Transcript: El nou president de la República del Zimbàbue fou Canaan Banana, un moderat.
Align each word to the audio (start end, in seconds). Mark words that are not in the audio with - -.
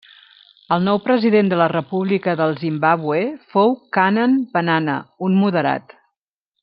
El 0.75 0.79
nou 0.85 0.99
president 1.07 1.51
de 1.51 1.59
la 1.59 1.67
República 1.73 2.35
del 2.39 2.57
Zimbàbue 2.63 3.21
fou 3.53 3.77
Canaan 3.99 4.35
Banana, 4.57 4.97
un 5.29 5.39
moderat. 5.45 5.95